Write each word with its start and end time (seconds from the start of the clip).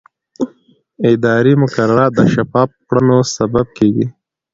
اداري 1.11 1.53
مقررات 1.63 2.11
د 2.15 2.21
شفافو 2.33 2.77
کړنو 2.89 3.17
سبب 3.37 3.65
کېږي. 3.77 4.05